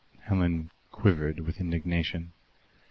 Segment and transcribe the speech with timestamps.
[0.21, 2.33] Helen quivered with indignation.